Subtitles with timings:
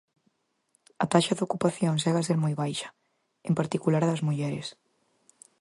[1.03, 2.89] A taxa de ocupación segue a ser moi baixa,
[3.49, 4.67] en particular a das mulleres.